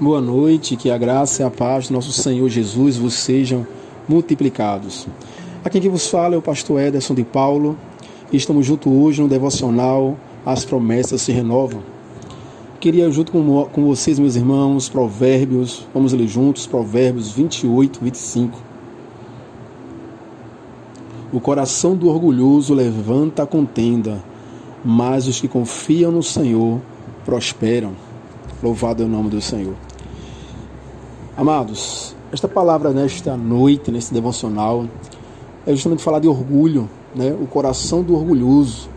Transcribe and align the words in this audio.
Boa 0.00 0.20
noite, 0.20 0.74
que 0.74 0.90
a 0.90 0.98
graça 0.98 1.40
e 1.40 1.44
a 1.46 1.50
paz 1.50 1.86
do 1.86 1.94
nosso 1.94 2.10
Senhor 2.10 2.48
Jesus 2.48 2.96
vos 2.96 3.14
sejam 3.14 3.64
multiplicados. 4.08 5.06
Aqui 5.64 5.80
quem 5.80 5.88
vos 5.88 6.08
fala 6.08 6.34
é 6.34 6.38
o 6.38 6.42
pastor 6.42 6.80
Ederson 6.80 7.14
de 7.14 7.22
Paulo 7.22 7.78
e 8.32 8.36
estamos 8.36 8.66
juntos 8.66 8.92
hoje 8.92 9.22
no 9.22 9.28
devocional 9.28 10.18
As 10.44 10.64
Promessas 10.64 11.22
se 11.22 11.30
Renovam. 11.30 11.80
Queria 12.80 13.08
junto 13.08 13.30
com, 13.30 13.66
com 13.66 13.84
vocês, 13.84 14.18
meus 14.18 14.34
irmãos, 14.34 14.88
Provérbios, 14.88 15.86
vamos 15.94 16.12
ler 16.12 16.26
juntos, 16.26 16.66
Provérbios 16.66 17.30
28, 17.30 18.00
25. 18.02 18.58
O 21.32 21.38
coração 21.38 21.94
do 21.94 22.08
orgulhoso 22.08 22.74
levanta 22.74 23.44
a 23.44 23.46
contenda, 23.46 24.20
mas 24.84 25.28
os 25.28 25.40
que 25.40 25.46
confiam 25.46 26.10
no 26.10 26.22
Senhor 26.22 26.80
prosperam. 27.24 27.92
Louvado 28.64 29.02
é 29.02 29.04
o 29.04 29.08
nome 29.10 29.28
do 29.28 29.42
Senhor. 29.42 29.74
Amados, 31.36 32.16
esta 32.32 32.48
palavra 32.48 32.94
nesta 32.94 33.36
noite, 33.36 33.90
nesse 33.90 34.14
devocional, 34.14 34.86
é 35.66 35.72
justamente 35.72 36.02
falar 36.02 36.18
de 36.18 36.28
orgulho, 36.28 36.88
né? 37.14 37.36
o 37.38 37.46
coração 37.46 38.02
do 38.02 38.14
orgulhoso. 38.14 38.88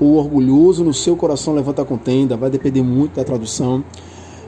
O 0.00 0.14
orgulhoso 0.14 0.82
no 0.82 0.94
seu 0.94 1.14
coração 1.14 1.54
levanta 1.54 1.82
a 1.82 1.84
contenda, 1.84 2.38
vai 2.38 2.48
depender 2.48 2.80
muito 2.80 3.16
da 3.16 3.22
tradução, 3.22 3.84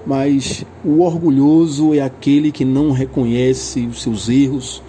mas 0.07 0.65
o 0.83 1.03
orgulhoso 1.03 1.93
é 1.93 2.01
aquele 2.01 2.51
que 2.51 2.65
não 2.65 2.91
reconhece 2.91 3.87
os 3.87 4.01
seus 4.01 4.31
erros, 4.31 4.83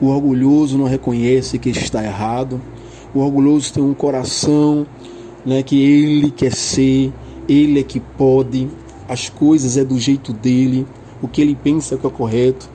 o 0.00 0.08
orgulhoso 0.08 0.76
não 0.76 0.86
reconhece 0.86 1.56
que 1.56 1.70
está 1.70 2.02
errado, 2.02 2.60
o 3.14 3.20
orgulhoso 3.20 3.72
tem 3.72 3.80
um 3.80 3.94
coração 3.94 4.84
né, 5.46 5.62
que 5.62 5.80
ele 5.80 6.32
quer 6.32 6.52
ser, 6.52 7.12
ele 7.48 7.78
é 7.78 7.84
que 7.84 8.00
pode, 8.00 8.68
as 9.08 9.28
coisas 9.28 9.76
é 9.76 9.84
do 9.84 9.98
jeito 9.98 10.32
dele, 10.32 10.86
o 11.20 11.28
que 11.28 11.40
ele 11.40 11.54
pensa 11.54 11.96
que 11.96 12.06
é 12.06 12.10
correto. 12.10 12.68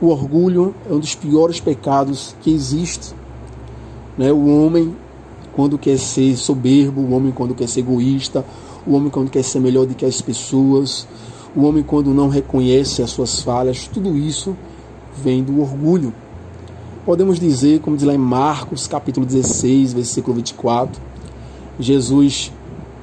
O 0.00 0.08
orgulho 0.08 0.74
é 0.88 0.92
um 0.92 0.98
dos 0.98 1.14
piores 1.14 1.60
pecados 1.60 2.34
que 2.42 2.52
existe. 2.52 3.14
Né? 4.18 4.32
O 4.32 4.46
homem, 4.46 4.94
quando 5.52 5.78
quer 5.78 5.98
ser 5.98 6.36
soberbo, 6.36 7.00
o 7.00 7.12
homem, 7.12 7.32
quando 7.32 7.54
quer 7.54 7.68
ser 7.68 7.80
egoísta, 7.80 8.44
o 8.86 8.94
homem, 8.94 9.10
quando 9.10 9.30
quer 9.30 9.42
ser 9.42 9.60
melhor 9.60 9.86
do 9.86 9.94
que 9.94 10.04
as 10.04 10.20
pessoas, 10.20 11.06
o 11.56 11.62
homem, 11.62 11.82
quando 11.82 12.12
não 12.12 12.28
reconhece 12.28 13.02
as 13.02 13.10
suas 13.10 13.40
falhas, 13.40 13.86
tudo 13.86 14.16
isso 14.16 14.56
vem 15.22 15.42
do 15.42 15.60
orgulho. 15.60 16.12
Podemos 17.06 17.38
dizer, 17.38 17.80
como 17.80 17.96
diz 17.96 18.06
lá 18.06 18.14
em 18.14 18.18
Marcos, 18.18 18.86
capítulo 18.86 19.24
16, 19.24 19.92
versículo 19.92 20.36
24, 20.36 21.00
Jesus 21.78 22.52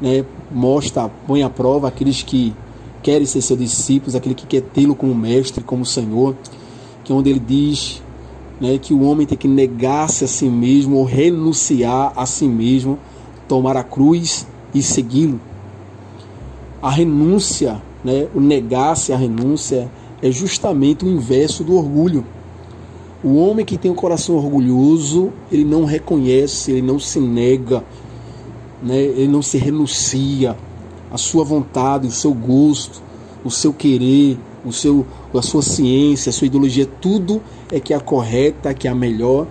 né, 0.02 0.26
mostra, 0.54 1.10
põe 1.28 1.44
à 1.44 1.50
prova 1.50 1.88
aqueles 1.88 2.24
que 2.24 2.54
querem 3.02 3.26
ser 3.26 3.42
seus 3.42 3.60
discípulos, 3.60 4.16
aquele 4.16 4.36
que 4.36 4.46
quer 4.46 4.62
tê-lo 4.62 4.96
como 4.96 5.14
mestre, 5.16 5.64
como 5.64 5.86
Senhor, 5.86 6.36
que 7.04 7.12
é 7.12 7.16
onde 7.16 7.30
ele 7.30 7.40
diz 7.40 8.02
né, 8.60 8.78
que 8.78 8.94
o 8.94 9.02
homem 9.02 9.26
tem 9.26 9.38
que 9.38 9.48
negar-se 9.48 10.24
a 10.24 10.28
si 10.28 10.46
mesmo 10.46 10.98
ou 10.98 11.04
renunciar 11.04 12.14
a 12.16 12.26
si 12.28 12.48
mesmo, 12.48 13.00
tomar 13.48 13.76
a 13.76 13.84
cruz 13.84 14.46
e 14.74 14.84
segui-lo. 14.84 15.40
A 16.82 16.90
renúncia, 16.90 17.82
né, 18.04 18.28
o 18.36 18.40
negar-se 18.40 19.12
a 19.12 19.18
renúncia, 19.18 19.90
é 20.22 20.32
justamente 20.32 21.04
o 21.04 21.10
inverso 21.10 21.64
do 21.64 21.76
orgulho. 21.76 22.24
O 23.24 23.36
homem 23.36 23.66
que 23.66 23.78
tem 23.78 23.90
o 23.90 23.94
um 23.94 23.98
coração 23.98 24.36
orgulhoso, 24.36 25.32
ele 25.52 25.66
não 25.66 25.84
reconhece, 25.84 26.72
ele 26.72 26.82
não 26.82 27.00
se 27.00 27.20
nega, 27.20 27.84
né? 28.82 28.98
ele 28.98 29.28
não 29.28 29.42
se 29.42 29.58
renuncia 29.58 30.58
a 31.12 31.18
sua 31.18 31.44
vontade, 31.44 32.08
o 32.08 32.12
seu 32.12 32.34
gosto, 32.34 33.02
o 33.44 33.52
seu 33.52 33.74
querer, 33.74 34.38
o 34.66 34.72
seu, 34.72 35.06
a 35.34 35.42
sua 35.42 35.62
ciência, 35.62 36.30
a 36.30 36.34
sua 36.34 36.48
ideologia, 36.48 36.86
tudo 36.86 37.42
é 37.72 37.80
que 37.80 37.94
é 37.94 37.98
a 37.98 38.00
correta, 38.00 38.74
que 38.74 38.88
é 38.88 38.92
a 38.92 38.96
melhor. 38.96 39.48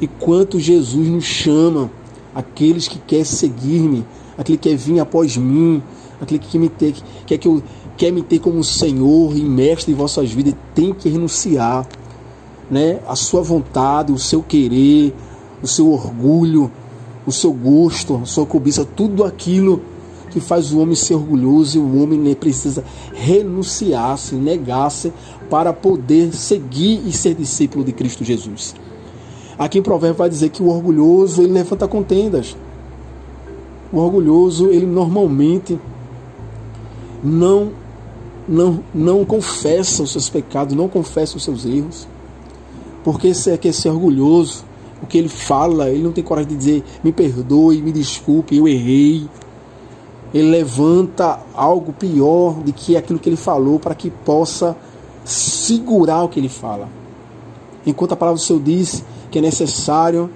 E 0.00 0.06
quanto 0.06 0.58
Jesus 0.58 1.08
nos 1.08 1.24
chama, 1.24 1.90
aqueles 2.34 2.88
que 2.88 2.98
quer 2.98 3.24
seguir-me, 3.24 4.04
aquele 4.36 4.58
que 4.58 4.70
quer 4.70 4.76
vir 4.76 5.00
após 5.00 5.36
mim, 5.36 5.82
aquele 6.20 6.38
que 6.38 6.58
me 6.58 6.68
ter, 6.68 6.94
quer 7.26 7.38
que 7.38 7.46
eu 7.46 7.62
quer 7.96 8.10
me 8.10 8.22
ter 8.22 8.38
como 8.38 8.64
Senhor 8.64 9.36
e 9.36 9.42
mestre 9.42 9.92
em 9.92 9.94
vossas 9.94 10.30
vidas, 10.32 10.54
tem 10.74 10.94
que 10.94 11.08
renunciar, 11.08 11.86
né? 12.70 13.00
A 13.06 13.14
sua 13.14 13.42
vontade, 13.42 14.12
o 14.12 14.18
seu 14.18 14.42
querer, 14.42 15.14
o 15.62 15.66
seu 15.66 15.90
orgulho, 15.90 16.70
o 17.26 17.32
seu 17.32 17.52
gosto, 17.52 18.20
a 18.22 18.26
sua 18.26 18.46
cobiça, 18.46 18.84
tudo 18.84 19.24
aquilo 19.24 19.82
que 20.30 20.40
faz 20.40 20.72
o 20.72 20.80
homem 20.80 20.94
ser 20.94 21.14
orgulhoso 21.14 21.76
e 21.76 21.80
o 21.80 22.02
homem 22.02 22.34
precisa 22.34 22.82
renunciar-se, 23.12 24.34
negar-se 24.34 25.12
para 25.50 25.72
poder 25.72 26.32
seguir 26.32 27.02
e 27.06 27.12
ser 27.12 27.34
discípulo 27.34 27.84
de 27.84 27.92
Cristo 27.92 28.24
Jesus. 28.24 28.74
Aqui 29.58 29.78
o 29.78 29.82
provérbio 29.82 30.18
vai 30.18 30.30
dizer 30.30 30.48
que 30.48 30.62
o 30.62 30.68
orgulhoso 30.68 31.42
ele 31.42 31.52
levanta 31.52 31.86
contendas. 31.86 32.56
O 33.92 33.98
orgulhoso 33.98 34.70
ele 34.70 34.86
normalmente 34.86 35.78
não 37.22 37.70
não 38.48 38.82
não 38.92 39.24
confessa 39.24 40.02
os 40.02 40.12
seus 40.12 40.28
pecados, 40.30 40.74
não 40.74 40.88
confessa 40.88 41.36
os 41.36 41.44
seus 41.44 41.66
erros. 41.66 42.08
Porque 43.04 43.34
se 43.34 43.50
é 43.50 43.56
que 43.56 43.72
ser 43.72 43.90
orgulhoso, 43.90 44.64
o 45.02 45.06
que 45.06 45.18
ele 45.18 45.28
fala, 45.28 45.90
ele 45.90 46.02
não 46.02 46.12
tem 46.12 46.22
coragem 46.22 46.50
de 46.50 46.56
dizer 46.56 46.84
me 47.02 47.12
perdoe, 47.12 47.82
me 47.82 47.92
desculpe, 47.92 48.56
eu 48.56 48.68
errei. 48.68 49.28
Ele 50.32 50.50
levanta 50.50 51.40
algo 51.54 51.92
pior 51.92 52.54
do 52.54 52.72
que 52.72 52.96
aquilo 52.96 53.18
que 53.18 53.28
ele 53.28 53.36
falou 53.36 53.78
para 53.78 53.94
que 53.94 54.10
possa 54.10 54.76
segurar 55.24 56.22
o 56.22 56.28
que 56.28 56.40
ele 56.40 56.48
fala. 56.48 56.88
Enquanto 57.84 58.12
a 58.12 58.16
palavra 58.16 58.38
do 58.40 58.44
Senhor 58.44 58.62
diz 58.62 59.04
que 59.30 59.38
é 59.38 59.42
necessário 59.42 60.30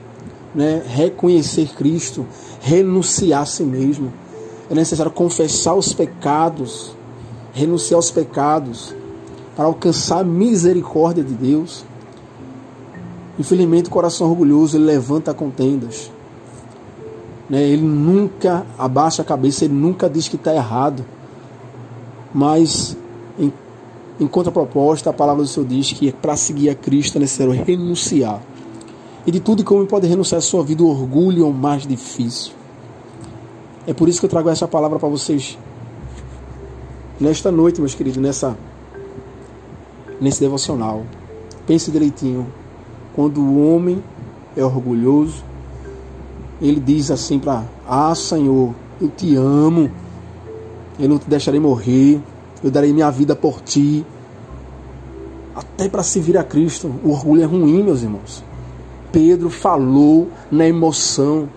né, 0.55 0.83
reconhecer 0.87 1.69
Cristo, 1.77 2.27
renunciar 2.61 3.43
a 3.43 3.47
si 3.47 3.63
mesmo. 3.63 4.13
É 4.71 4.75
necessário 4.75 5.13
confessar 5.13 5.75
os 5.75 5.93
pecados, 5.93 6.93
renunciar 7.53 7.97
aos 7.97 8.11
pecados, 8.11 8.95
para 9.55 9.67
alcançar 9.67 10.21
a 10.21 10.25
misericórdia 10.25 11.23
de 11.23 11.35
Deus. 11.35 11.85
Infelizmente, 13.39 13.89
o 13.89 13.93
coração 13.93 14.29
orgulhoso 14.29 14.77
ele 14.77 14.85
levanta 14.85 15.35
contendas. 15.35 16.11
Né? 17.49 17.63
Ele 17.63 17.83
nunca 17.83 18.67
abaixa 18.79 19.23
a 19.23 19.25
cabeça, 19.25 19.65
ele 19.65 19.75
nunca 19.75 20.09
diz 20.09 20.29
que 20.29 20.37
está 20.37 20.55
errado. 20.55 21.05
Mas, 22.35 22.97
em, 23.39 23.53
em 24.19 24.27
contraproposta, 24.27 25.11
a 25.11 25.13
palavra 25.13 25.43
do 25.43 25.49
Senhor 25.49 25.67
diz 25.67 25.93
que 25.93 26.13
para 26.13 26.37
seguir 26.37 26.71
a 26.71 26.75
Cristo 26.75 27.17
é 27.17 27.21
necessário 27.21 27.53
renunciar. 27.53 28.41
E 29.27 29.31
de 29.31 29.41
tudo 29.41 29.65
que 29.65 29.73
o 29.73 29.77
homem 29.77 29.89
pode 29.89 30.07
renunciar 30.07 30.39
à 30.39 30.43
sua 30.43 30.63
vida, 30.63 30.83
o 30.83 30.89
orgulho 30.89 31.45
é 31.45 31.49
o 31.49 31.53
mais 31.53 31.87
difícil. 31.87 32.53
É 33.87 33.93
por 33.93 34.09
isso 34.09 34.21
que 34.21 34.27
eu 34.27 34.31
trago 34.31 34.49
essa 34.49 34.67
palavra 34.67 34.99
para 34.99 35.09
vocês 35.09 35.59
nesta 37.21 37.51
noite, 37.51 37.81
meus 37.81 37.95
queridos, 37.95 38.21
nessa 38.21 38.57
nesse 40.21 40.41
devocional. 40.41 41.05
Pense 41.67 41.91
direitinho 41.91 42.47
quando 43.17 43.41
o 43.41 43.75
homem 43.75 44.05
é 44.55 44.63
orgulhoso, 44.63 45.43
ele 46.61 46.79
diz 46.79 47.11
assim 47.11 47.39
para: 47.39 47.65
Ah, 47.89 48.15
Senhor, 48.15 48.75
eu 49.01 49.09
te 49.09 49.35
amo, 49.35 49.91
eu 51.01 51.09
não 51.09 51.19
te 51.19 51.29
deixarei 51.29 51.59
morrer, 51.59 52.21
eu 52.63 52.71
darei 52.71 52.93
minha 52.93 53.11
vida 53.11 53.35
por 53.35 53.63
ti. 53.63 54.05
Até 55.55 55.89
para 55.89 56.03
servir 56.03 56.37
a 56.37 56.45
Cristo, 56.45 56.93
o 57.03 57.11
orgulho 57.11 57.43
é 57.43 57.47
ruim, 57.47 57.83
meus 57.83 58.03
irmãos. 58.03 58.45
Pedro 59.11 59.49
falou 59.49 60.29
na 60.51 60.69
emoção. 60.69 61.49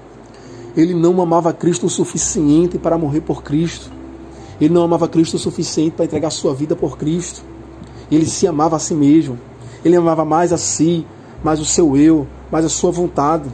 Ele 0.77 0.93
não 0.93 1.21
amava 1.21 1.51
Cristo 1.51 1.87
o 1.87 1.89
suficiente 1.89 2.77
para 2.77 2.97
morrer 2.97 3.19
por 3.19 3.43
Cristo. 3.43 3.91
Ele 4.61 4.73
não 4.73 4.83
amava 4.83 5.09
Cristo 5.09 5.33
o 5.35 5.39
suficiente 5.39 5.91
para 5.91 6.05
entregar 6.05 6.29
sua 6.29 6.53
vida 6.53 6.73
por 6.77 6.97
Cristo. 6.97 7.43
Ele 8.09 8.25
se 8.25 8.47
amava 8.47 8.77
a 8.77 8.79
si 8.79 8.93
mesmo. 8.93 9.37
Ele 9.83 9.97
amava 9.97 10.23
mais 10.23 10.53
a 10.53 10.57
si 10.57 11.05
mais 11.43 11.59
o 11.59 11.65
seu 11.65 11.95
eu, 11.95 12.27
mais 12.51 12.65
a 12.65 12.69
sua 12.69 12.91
vontade. 12.91 13.49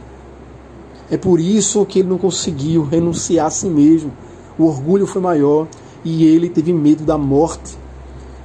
É 1.10 1.16
por 1.16 1.38
isso 1.38 1.84
que 1.86 2.00
ele 2.00 2.08
não 2.08 2.18
conseguiu 2.18 2.84
renunciar 2.84 3.46
a 3.46 3.50
si 3.50 3.68
mesmo. 3.68 4.12
O 4.58 4.64
orgulho 4.64 5.06
foi 5.06 5.20
maior 5.22 5.66
e 6.04 6.24
ele 6.24 6.48
teve 6.48 6.72
medo 6.72 7.04
da 7.04 7.16
morte. 7.16 7.76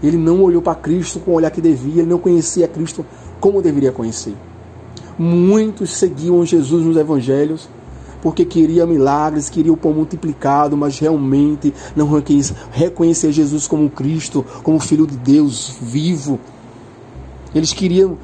Ele 0.03 0.17
não 0.17 0.41
olhou 0.41 0.61
para 0.61 0.75
Cristo 0.75 1.19
com 1.19 1.31
o 1.31 1.33
olhar 1.35 1.51
que 1.51 1.61
devia, 1.61 2.01
ele 2.01 2.09
não 2.09 2.19
conhecia 2.19 2.67
Cristo 2.67 3.05
como 3.39 3.61
deveria 3.61 3.91
conhecer. 3.91 4.35
Muitos 5.17 5.91
seguiam 5.91 6.45
Jesus 6.45 6.85
nos 6.85 6.97
evangelhos 6.97 7.69
porque 8.21 8.45
queria 8.45 8.85
milagres, 8.85 9.49
queria 9.49 9.73
o 9.73 9.77
pão 9.77 9.93
multiplicado, 9.93 10.77
mas 10.77 10.99
realmente 10.99 11.73
não 11.95 12.07
reconhecia 12.71 13.31
Jesus 13.31 13.67
como 13.67 13.89
Cristo, 13.89 14.45
como 14.63 14.79
Filho 14.79 15.07
de 15.07 15.17
Deus 15.17 15.75
vivo, 15.81 16.39
eles 17.53 17.73
queriam 17.73 18.17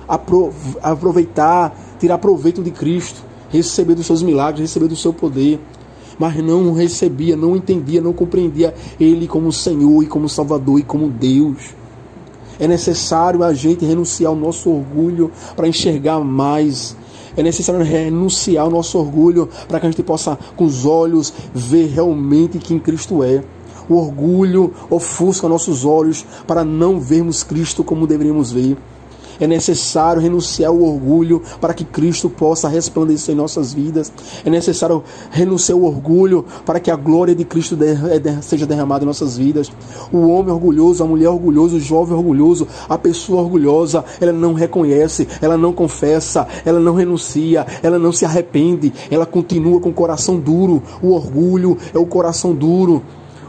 aproveitar, 0.82 1.76
tirar 2.00 2.18
proveito 2.18 2.64
de 2.64 2.72
Cristo, 2.72 3.22
receber 3.50 3.96
dos 3.96 4.06
seus 4.06 4.22
milagres, 4.22 4.62
receber 4.62 4.88
do 4.88 4.96
seu 4.96 5.14
poder. 5.14 5.60
mas 6.20 6.36
não 6.38 6.74
recebia, 6.74 7.36
não 7.36 7.56
entendia, 7.56 8.02
não 8.02 8.12
compreendia 8.12 8.74
Ele 9.00 9.28
como 9.28 9.52
Senhor 9.52 10.02
e 10.02 10.08
como 10.08 10.28
Salvador 10.28 10.80
e 10.80 10.84
como 10.84 11.10
Deus. 11.10 11.76
É 12.60 12.68
necessário 12.68 13.44
a 13.44 13.54
gente 13.54 13.86
renunciar 13.86 14.32
ao 14.32 14.36
nosso 14.36 14.70
orgulho 14.72 15.32
para 15.56 15.68
enxergar 15.68 16.20
mais. 16.22 16.98
É 17.36 17.44
necessário 17.44 17.84
renunciar 17.84 18.66
ao 18.66 18.72
nosso 18.72 18.98
orgulho 18.98 19.48
para 19.68 19.80
que 19.80 19.86
a 19.86 19.90
gente 19.92 20.02
possa, 20.02 20.40
com 20.56 20.66
os 20.66 20.86
olhos, 20.86 21.32
ver 21.54 21.88
realmente 21.90 22.58
quem 22.58 22.80
Cristo 22.80 23.22
é. 23.22 23.44
O 23.88 23.96
orgulho 23.96 24.74
ofusca 24.90 25.48
nossos 25.48 25.86
olhos 25.86 26.26
para 26.48 26.66
não 26.66 27.00
vermos 27.00 27.44
Cristo 27.44 27.84
como 27.84 28.08
deveríamos 28.08 28.52
ver. 28.52 28.76
É 29.40 29.48
necessário 29.48 30.22
renunciar 30.22 30.72
ao 30.72 30.82
orgulho 30.82 31.42
para 31.62 31.74
que 31.74 31.86
Cristo 31.86 32.30
possa 32.30 32.68
resplandecer 32.68 33.34
em 33.34 33.38
nossas 33.38 33.74
vidas. 33.74 34.12
É 34.44 34.50
necessário 34.50 35.04
renunciar 35.30 35.78
ao 35.78 35.84
orgulho 35.84 36.46
para 36.66 36.80
que 36.80 36.90
a 36.90 36.96
glória 36.96 37.36
de 37.36 37.46
Cristo 37.46 37.78
seja 38.42 38.66
derramada 38.66 39.04
em 39.04 39.08
nossas 39.08 39.38
vidas. 39.38 39.72
O 40.12 40.28
homem 40.30 40.54
orgulhoso, 40.54 41.04
a 41.04 41.08
mulher 41.08 41.30
orgulhosa, 41.30 41.76
o 41.76 41.80
jovem 41.80 42.16
orgulhoso, 42.16 42.68
a 42.90 42.98
pessoa 42.98 43.42
orgulhosa, 43.42 44.04
ela 44.20 44.32
não 44.32 44.54
reconhece, 44.54 45.28
ela 45.42 45.58
não 45.58 45.74
confessa, 45.74 46.48
ela 46.66 46.80
não 46.80 46.94
renuncia, 46.94 47.66
ela 47.84 48.00
não 48.00 48.12
se 48.12 48.26
arrepende, 48.26 48.94
ela 49.12 49.26
continua 49.26 49.80
com 49.80 49.90
o 49.90 49.94
coração 49.94 50.40
duro. 50.40 50.82
O 51.02 51.12
orgulho 51.12 51.78
é 51.94 51.98
o 51.98 52.06
coração 52.06 52.54
duro. 52.54 53.04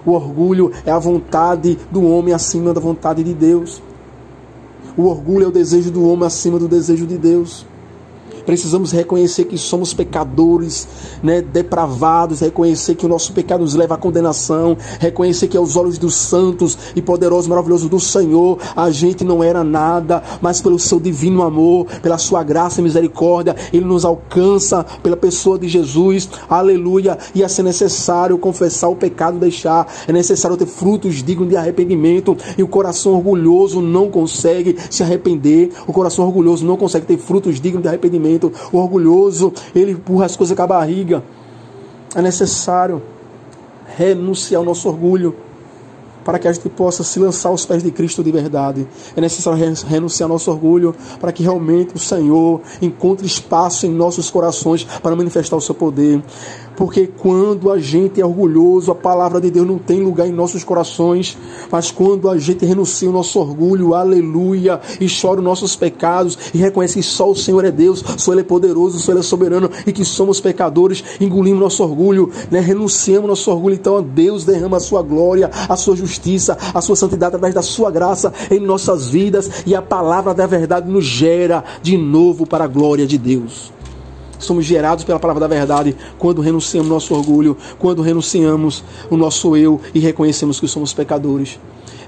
O 0.06 0.12
orgulho 0.12 0.73
é 0.87 0.90
a 0.90 0.99
vontade 0.99 1.79
do 1.90 2.02
homem 2.02 2.32
acima 2.32 2.73
da 2.73 2.81
vontade 2.81 3.23
de 3.23 3.35
Deus. 3.35 3.82
O 4.99 5.05
orgulho 5.05 5.45
é 5.45 5.47
o 5.47 5.53
desejo 5.53 5.93
do 5.93 6.05
homem 6.09 6.27
acima 6.27 6.59
do 6.59 6.67
desejo 6.67 7.06
de 7.06 7.17
Deus. 7.17 7.65
Precisamos 8.49 8.93
reconhecer 8.93 9.45
que 9.45 9.59
somos 9.59 9.93
pecadores, 9.93 10.89
né, 11.23 11.43
depravados, 11.43 12.41
reconhecer 12.41 12.95
que 12.95 13.05
o 13.05 13.09
nosso 13.09 13.35
pecado 13.35 13.61
nos 13.61 13.75
leva 13.75 13.97
à 13.97 13.99
condenação, 13.99 14.75
reconhecer 14.99 15.49
que 15.49 15.56
aos 15.59 15.77
olhos 15.77 15.99
dos 15.99 16.15
santos 16.15 16.79
e 16.97 17.03
poderosos, 17.03 17.47
maravilhosos 17.47 17.91
do 17.91 18.00
Senhor, 18.00 18.59
a 18.75 18.91
gente 18.91 19.23
não 19.23 19.45
era 19.45 19.62
nada, 19.62 20.23
mas 20.41 20.62
pelo 20.62 20.79
seu 20.79 20.99
divino 20.99 21.43
amor, 21.43 21.89
pela 22.00 22.17
sua 22.17 22.43
graça 22.43 22.81
e 22.81 22.83
misericórdia, 22.83 23.55
ele 23.71 23.85
nos 23.85 24.03
alcança 24.03 24.83
pela 25.03 25.15
pessoa 25.15 25.59
de 25.59 25.69
Jesus. 25.69 26.31
Aleluia! 26.49 27.19
E 27.35 27.43
é 27.43 27.62
necessário 27.62 28.39
confessar 28.39 28.89
o 28.89 28.97
pecado, 28.97 29.39
deixar, 29.39 29.87
é 30.06 30.12
necessário 30.12 30.56
ter 30.56 30.65
frutos 30.65 31.23
dignos 31.23 31.50
de 31.50 31.56
arrependimento, 31.59 32.35
e 32.56 32.62
o 32.62 32.69
coração 32.69 33.12
orgulhoso 33.12 33.83
não 33.83 34.11
consegue 34.11 34.75
se 34.89 35.03
arrepender, 35.03 35.71
o 35.87 35.93
coração 35.93 36.25
orgulhoso 36.25 36.65
não 36.65 36.79
consegue 36.79 37.05
ter 37.05 37.19
frutos 37.19 37.61
dignos 37.61 37.83
de 37.83 37.89
arrependimento 37.89 38.38
o 38.46 38.79
orgulhoso, 38.79 39.52
ele 39.75 39.93
empurra 39.93 40.26
as 40.26 40.37
coisas 40.37 40.56
com 40.56 40.62
a 40.62 40.67
barriga. 40.67 41.23
É 42.14 42.23
necessário 42.23 43.02
renunciar 43.96 44.61
ao 44.61 44.64
nosso 44.64 44.88
orgulho 44.88 45.35
para 46.25 46.38
que 46.38 46.46
a 46.46 46.52
gente 46.52 46.69
possa 46.69 47.02
se 47.02 47.19
lançar 47.19 47.49
aos 47.49 47.64
pés 47.64 47.82
de 47.82 47.90
Cristo 47.90 48.23
de 48.23 48.31
verdade. 48.31 48.87
É 49.17 49.20
necessário 49.20 49.58
renunciar 49.87 50.29
ao 50.29 50.35
nosso 50.35 50.50
orgulho 50.50 50.94
para 51.19 51.32
que 51.32 51.43
realmente 51.43 51.96
o 51.96 51.99
Senhor 51.99 52.61
encontre 52.82 53.26
espaço 53.26 53.87
em 53.87 53.90
nossos 53.90 54.31
corações 54.31 54.85
para 54.85 55.17
manifestar 55.17 55.56
o 55.56 55.61
seu 55.61 55.75
poder. 55.75 56.23
Porque 56.79 57.09
quando 57.09 57.73
a 57.73 57.79
gente 57.81 58.21
é 58.21 58.25
orgulhoso, 58.25 58.93
a 58.93 58.95
palavra 58.95 59.41
de 59.41 59.51
Deus 59.51 59.67
não 59.67 59.79
tem 59.79 60.01
lugar 60.01 60.29
em 60.29 60.33
nossos 60.33 60.63
corações. 60.63 61.37
Mas 61.73 61.91
quando 61.91 62.31
a 62.31 62.39
gente 62.39 62.65
renuncia 62.65 63.11
o 63.11 63.13
nosso 63.13 63.41
orgulho, 63.41 63.95
aleluia, 63.95 64.81
e 65.01 65.09
chora 65.09 65.41
os 65.41 65.45
nossos 65.45 65.75
pecados 65.75 66.39
e 66.55 66.59
reconhece 66.59 66.95
que 66.95 67.03
só 67.03 67.29
o 67.29 67.35
Senhor 67.35 67.65
é 67.65 67.73
Deus, 67.73 68.05
só 68.17 68.31
Ele 68.31 68.43
é 68.43 68.45
poderoso, 68.45 69.01
só 69.01 69.11
Ele 69.11 69.19
é 69.19 69.25
soberano 69.25 69.69
e 69.85 69.93
que 69.93 70.05
somos 70.05 70.41
pecadores, 70.41 71.03
engolimos 71.21 71.59
nosso 71.59 71.83
orgulho, 71.83 72.31
né? 72.49 72.61
renunciamos 72.61 73.29
nosso 73.29 73.51
orgulho. 73.51 73.75
Então 73.75 74.01
Deus 74.01 74.45
derrama 74.45 74.77
a 74.77 74.81
sua 74.81 75.03
glória, 75.03 75.51
a 75.69 75.75
sua 75.75 75.97
justiça, 75.97 76.57
a 76.73 76.81
sua 76.81 76.95
santidade 76.95 77.35
através 77.35 77.57
da 77.57 77.63
sua 77.63 77.91
graça 77.91 78.33
em 78.53 78.61
nossas 78.61 79.09
vidas 79.09 79.65
e 79.67 79.75
a 79.75 79.83
palavra 79.83 80.33
da 80.33 80.47
verdade 80.47 80.89
nos 80.89 81.05
gera 81.05 81.65
de 81.83 81.99
novo 81.99 82.47
para 82.47 82.63
a 82.63 82.69
glória 82.69 83.05
de 83.05 83.19
Deus. 83.19 83.77
Somos 84.38 84.64
gerados 84.64 85.05
pela 85.05 85.19
palavra 85.19 85.40
da 85.40 85.49
verdade 85.49 85.96
quando 86.19 86.40
renunciamos 86.40 86.88
nosso 86.88 87.14
orgulho, 87.14 87.56
quando 87.79 88.02
renunciamos 88.02 88.85
o 89.11 89.17
nosso 89.17 89.56
eu 89.56 89.81
e 89.94 89.99
reconhecemos 89.99 90.61
que 90.61 90.69
somos 90.69 90.93
pecadores. 90.93 91.58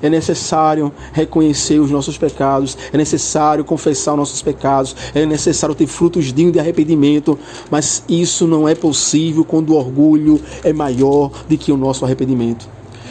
É 0.03 0.09
necessário 0.09 0.91
reconhecer 1.13 1.79
os 1.79 1.91
nossos 1.91 2.17
pecados, 2.17 2.77
é 2.93 2.97
necessário 2.97 3.65
confessar 3.65 4.13
os 4.13 4.19
nossos 4.19 4.41
pecados, 4.41 4.97
é 5.15 5.27
necessário 5.27 5.75
ter 5.75 5.87
frutos 5.87 6.33
dignos 6.33 6.55
de 6.55 6.61
arrependimento, 6.61 7.39
mas 7.71 8.03
isso 8.09 8.47
não 8.47 8.67
é 8.67 8.75
possível 8.75 9.45
quando 9.45 9.71
o 9.71 9.77
orgulho 9.77 10.41
é 10.65 10.73
maior 10.73 11.31
do 11.47 11.59
que 11.59 11.71
o 11.71 11.77
nosso 11.77 12.05
arrependimento. 12.05 12.67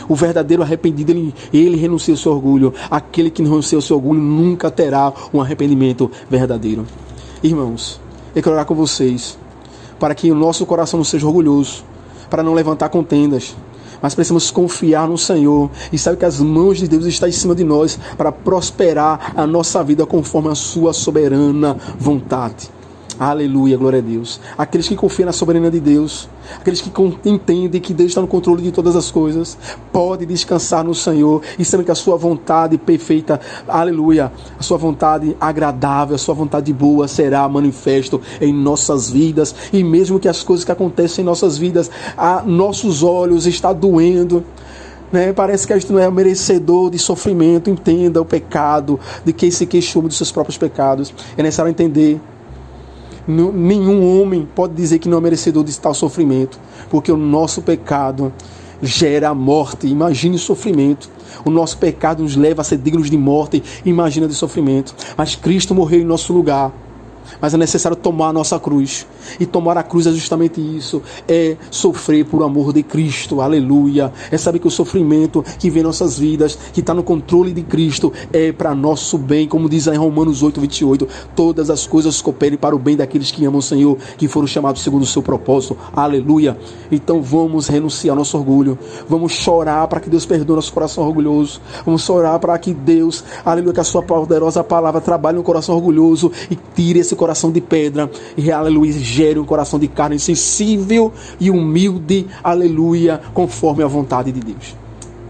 O 0.07 0.15
verdadeiro 0.15 0.63
arrependido, 0.63 1.11
ele, 1.11 1.35
ele 1.53 1.77
renuncia 1.77 2.15
ao 2.15 2.17
seu 2.17 2.31
orgulho. 2.31 2.73
Aquele 2.89 3.29
que 3.29 3.43
não 3.43 3.51
renuncia 3.51 3.77
ao 3.77 3.81
seu 3.81 3.95
orgulho 3.95 4.19
nunca 4.19 4.71
terá 4.71 5.13
um 5.31 5.39
arrependimento 5.39 6.09
verdadeiro. 6.27 6.87
Irmãos, 7.43 8.01
eu 8.39 8.43
quero 8.43 8.55
orar 8.55 8.65
com 8.65 8.75
vocês 8.75 9.37
para 9.99 10.15
que 10.15 10.31
o 10.31 10.35
nosso 10.35 10.65
coração 10.65 10.97
não 10.97 11.03
seja 11.03 11.27
orgulhoso, 11.27 11.83
para 12.29 12.41
não 12.41 12.53
levantar 12.53 12.89
contendas, 12.89 13.55
mas 14.01 14.15
precisamos 14.15 14.49
confiar 14.49 15.07
no 15.07 15.17
Senhor 15.17 15.69
e 15.91 15.97
saber 15.97 16.17
que 16.17 16.25
as 16.25 16.39
mãos 16.39 16.77
de 16.77 16.87
Deus 16.87 17.05
estão 17.05 17.27
em 17.27 17.33
cima 17.33 17.53
de 17.53 17.65
nós 17.65 17.99
para 18.17 18.31
prosperar 18.31 19.33
a 19.35 19.45
nossa 19.45 19.83
vida 19.83 20.05
conforme 20.05 20.49
a 20.49 20.55
sua 20.55 20.93
soberana 20.93 21.75
vontade. 21.99 22.69
Aleluia, 23.19 23.75
glória 23.75 23.99
a 23.99 24.01
Deus. 24.01 24.39
Aqueles 24.57 24.87
que 24.87 24.95
confiam 24.95 25.25
na 25.25 25.33
soberania 25.33 25.69
de 25.69 25.81
Deus, 25.81 26.29
aqueles 26.57 26.79
que 26.79 26.89
entendem 27.25 27.81
que 27.81 27.93
Deus 27.93 28.11
está 28.11 28.21
no 28.21 28.27
controle 28.27 28.61
de 28.61 28.71
todas 28.71 28.95
as 28.95 29.11
coisas, 29.11 29.57
podem 29.91 30.25
descansar 30.25 30.85
no 30.85 30.95
Senhor 30.95 31.41
e 31.59 31.65
sabem 31.65 31.85
que 31.85 31.91
a 31.91 31.95
sua 31.95 32.15
vontade 32.15 32.77
perfeita, 32.77 33.37
aleluia, 33.67 34.31
a 34.57 34.63
sua 34.63 34.77
vontade 34.77 35.35
agradável, 35.37 36.15
a 36.15 36.17
sua 36.17 36.33
vontade 36.33 36.71
boa 36.71 37.09
será 37.09 37.45
manifesto 37.49 38.21
em 38.39 38.53
nossas 38.53 39.09
vidas. 39.09 39.53
E 39.73 39.83
mesmo 39.83 40.17
que 40.17 40.29
as 40.29 40.41
coisas 40.41 40.63
que 40.63 40.71
acontecem 40.71 41.21
em 41.21 41.25
nossas 41.25 41.57
vidas, 41.57 41.91
a 42.15 42.41
nossos 42.43 43.03
olhos 43.03 43.45
está 43.45 43.73
doendo, 43.73 44.45
né? 45.11 45.33
Parece 45.33 45.67
que 45.67 45.73
a 45.73 45.77
gente 45.77 45.91
não 45.91 45.99
é 45.99 46.09
merecedor 46.09 46.89
de 46.89 46.99
sofrimento. 46.99 47.69
Entenda 47.69 48.21
o 48.21 48.25
pecado, 48.25 48.97
de 49.25 49.33
quem 49.33 49.51
se 49.51 49.65
queixou 49.65 50.03
dos 50.03 50.15
seus 50.15 50.31
próprios 50.31 50.57
pecados. 50.57 51.13
É 51.35 51.43
necessário 51.43 51.69
entender 51.69 52.21
nenhum 53.27 54.21
homem 54.21 54.47
pode 54.55 54.73
dizer 54.73 54.99
que 54.99 55.09
não 55.09 55.17
é 55.17 55.21
merecedor 55.21 55.63
de 55.63 55.77
tal 55.79 55.93
sofrimento, 55.93 56.59
porque 56.89 57.11
o 57.11 57.17
nosso 57.17 57.61
pecado 57.61 58.33
gera 58.81 59.33
morte. 59.33 59.87
Imagine 59.87 60.37
sofrimento. 60.37 61.09
O 61.45 61.49
nosso 61.49 61.77
pecado 61.77 62.23
nos 62.23 62.35
leva 62.35 62.61
a 62.61 62.63
ser 62.63 62.77
dignos 62.77 63.09
de 63.09 63.17
morte. 63.17 63.63
Imagina 63.85 64.27
de 64.27 64.33
sofrimento. 64.33 64.95
Mas 65.17 65.35
Cristo 65.35 65.75
morreu 65.75 66.01
em 66.01 66.05
nosso 66.05 66.33
lugar 66.33 66.71
mas 67.41 67.53
é 67.53 67.57
necessário 67.57 67.95
tomar 67.95 68.29
a 68.29 68.33
nossa 68.33 68.59
cruz. 68.59 69.05
E 69.39 69.45
tomar 69.45 69.77
a 69.77 69.83
cruz 69.83 70.07
é 70.07 70.11
justamente 70.11 70.59
isso: 70.61 71.01
é 71.27 71.57
sofrer 71.69 72.25
por 72.25 72.43
amor 72.43 72.73
de 72.73 72.83
Cristo, 72.83 73.41
aleluia. 73.41 74.11
É 74.31 74.37
saber 74.37 74.59
que 74.59 74.67
o 74.67 74.71
sofrimento 74.71 75.43
que 75.57 75.69
vem 75.69 75.81
em 75.81 75.83
nossas 75.83 76.17
vidas, 76.17 76.57
que 76.73 76.79
está 76.79 76.93
no 76.93 77.03
controle 77.03 77.53
de 77.53 77.63
Cristo, 77.63 78.11
é 78.31 78.51
para 78.51 78.75
nosso 78.75 79.17
bem, 79.17 79.47
como 79.47 79.69
diz 79.69 79.87
em 79.87 79.97
Romanos 79.97 80.43
8, 80.43 80.61
28. 80.61 81.07
Todas 81.35 81.69
as 81.69 81.85
coisas 81.87 82.21
cooperem 82.21 82.57
para 82.57 82.75
o 82.75 82.79
bem 82.79 82.95
daqueles 82.95 83.31
que 83.31 83.45
amam 83.45 83.59
o 83.59 83.63
Senhor, 83.63 83.97
que 84.17 84.27
foram 84.27 84.47
chamados 84.47 84.81
segundo 84.81 85.03
o 85.03 85.05
seu 85.05 85.21
propósito, 85.21 85.77
aleluia. 85.93 86.57
Então 86.91 87.21
vamos 87.21 87.67
renunciar 87.67 88.13
ao 88.13 88.17
nosso 88.17 88.37
orgulho, 88.37 88.77
vamos 89.07 89.33
chorar 89.33 89.87
para 89.87 89.99
que 89.99 90.09
Deus 90.09 90.25
perdoe 90.25 90.55
nosso 90.55 90.73
coração 90.73 91.05
orgulhoso, 91.05 91.61
vamos 91.85 92.03
chorar 92.03 92.37
para 92.39 92.57
que 92.57 92.73
Deus, 92.73 93.23
aleluia, 93.45 93.73
que 93.73 93.79
a 93.79 93.83
sua 93.83 94.01
poderosa 94.01 94.63
palavra 94.63 95.01
trabalhe 95.01 95.37
no 95.37 95.43
coração 95.43 95.75
orgulhoso 95.75 96.31
e 96.49 96.57
tire 96.75 96.99
esse 96.99 97.15
coração 97.15 97.51
de 97.51 97.61
pedra 97.61 98.09
e, 98.37 98.51
aleluia, 98.51 98.91
gere 99.19 99.37
um 99.37 99.43
coração 99.43 99.77
de 99.77 99.89
carne 99.89 100.17
sensível 100.17 101.11
e 101.41 101.51
humilde, 101.51 102.25
aleluia, 102.41 103.19
conforme 103.33 103.83
a 103.83 103.87
vontade 103.87 104.31
de 104.31 104.39
Deus. 104.39 104.73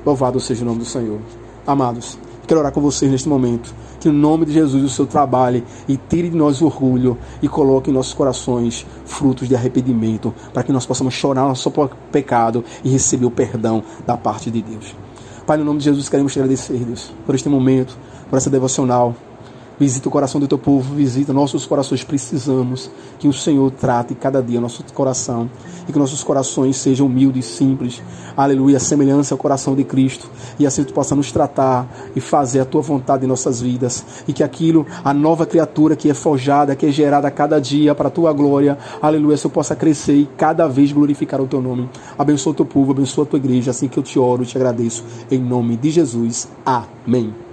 Louvado 0.05 0.39
seja 0.39 0.61
o 0.61 0.65
nome 0.65 0.77
do 0.77 0.85
Senhor. 0.85 1.19
Amados, 1.65 2.19
quero 2.45 2.59
orar 2.59 2.71
com 2.71 2.81
vocês 2.81 3.11
neste 3.11 3.27
momento. 3.27 3.73
Que 3.99 4.07
o 4.07 4.13
nome 4.13 4.45
de 4.45 4.53
Jesus 4.53 4.83
o 4.83 4.89
seu 4.89 5.07
trabalhe 5.07 5.63
e 5.87 5.97
tire 5.97 6.29
de 6.29 6.37
nós 6.37 6.61
o 6.61 6.67
orgulho 6.67 7.17
e 7.41 7.47
coloque 7.49 7.89
em 7.89 7.93
nossos 7.93 8.13
corações 8.13 8.85
frutos 9.05 9.49
de 9.49 9.55
arrependimento, 9.55 10.33
para 10.53 10.61
que 10.61 10.71
nós 10.71 10.85
possamos 10.85 11.15
chorar 11.15 11.41
nosso 11.41 11.73
pecado 12.11 12.63
e 12.83 12.89
receber 12.89 13.25
o 13.25 13.31
perdão 13.31 13.83
da 14.05 14.15
parte 14.15 14.51
de 14.51 14.61
Deus. 14.61 14.95
Pai, 15.47 15.57
no 15.57 15.65
nome 15.65 15.79
de 15.79 15.85
Jesus, 15.85 16.07
queremos 16.07 16.31
te 16.31 16.39
agradecer, 16.39 16.77
Deus, 16.77 17.11
por 17.25 17.33
este 17.33 17.49
momento, 17.49 17.97
por 18.29 18.37
essa 18.37 18.51
devocional 18.51 19.15
Visita 19.79 20.09
o 20.09 20.11
coração 20.11 20.41
do 20.41 20.47
teu 20.47 20.57
povo, 20.57 20.93
visita 20.93 21.31
nossos 21.31 21.65
corações. 21.65 22.03
Precisamos 22.03 22.91
que 23.17 23.29
o 23.29 23.33
Senhor 23.33 23.71
trate 23.71 24.13
cada 24.13 24.41
dia 24.41 24.59
nosso 24.59 24.83
coração 24.93 25.49
e 25.87 25.93
que 25.93 25.97
nossos 25.97 26.21
corações 26.21 26.75
sejam 26.75 27.07
humildes, 27.07 27.45
simples. 27.45 28.03
Aleluia, 28.35 28.77
semelhança 28.77 29.33
ao 29.33 29.37
coração 29.37 29.75
de 29.75 29.85
Cristo. 29.85 30.29
E 30.59 30.67
assim 30.67 30.83
tu 30.83 30.93
possa 30.93 31.15
nos 31.15 31.31
tratar 31.31 31.87
e 32.13 32.19
fazer 32.19 32.59
a 32.59 32.65
tua 32.65 32.81
vontade 32.81 33.23
em 33.23 33.27
nossas 33.27 33.61
vidas. 33.61 34.03
E 34.27 34.33
que 34.33 34.43
aquilo, 34.43 34.85
a 35.03 35.13
nova 35.13 35.45
criatura 35.45 35.95
que 35.95 36.09
é 36.09 36.13
forjada, 36.13 36.75
que 36.75 36.85
é 36.85 36.91
gerada 36.91 37.29
a 37.29 37.31
cada 37.31 37.59
dia 37.59 37.95
para 37.95 38.09
a 38.09 38.11
tua 38.11 38.33
glória, 38.33 38.77
aleluia, 39.01 39.37
se 39.37 39.45
eu 39.45 39.51
possa 39.51 39.75
crescer 39.77 40.15
e 40.15 40.29
cada 40.37 40.67
vez 40.67 40.91
glorificar 40.91 41.39
o 41.39 41.47
teu 41.47 41.61
nome. 41.61 41.89
Abençoa 42.17 42.51
o 42.51 42.55
teu 42.55 42.65
povo, 42.65 42.91
abençoa 42.91 43.23
a 43.23 43.27
tua 43.27 43.37
igreja. 43.37 43.71
Assim 43.71 43.87
que 43.87 43.97
eu 43.97 44.03
te 44.03 44.19
oro 44.19 44.43
e 44.43 44.45
te 44.45 44.57
agradeço. 44.57 45.05
Em 45.31 45.39
nome 45.39 45.77
de 45.77 45.89
Jesus. 45.89 46.49
Amém. 46.65 47.48